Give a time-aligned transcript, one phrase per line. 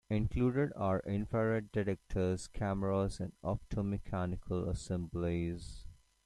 [0.09, 5.85] Included are infrared detectors, cameras, and opto-mechanical assemblies.